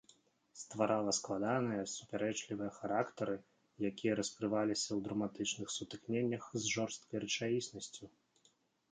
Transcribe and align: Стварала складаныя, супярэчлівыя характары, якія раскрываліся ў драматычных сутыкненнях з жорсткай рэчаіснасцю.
Стварала 0.59 1.11
складаныя, 1.17 1.81
супярэчлівыя 1.95 2.71
характары, 2.77 3.35
якія 3.89 4.13
раскрываліся 4.19 4.87
ў 4.93 4.99
драматычных 5.09 5.67
сутыкненнях 5.77 6.43
з 6.63 6.73
жорсткай 6.79 7.17
рэчаіснасцю. 7.27 8.03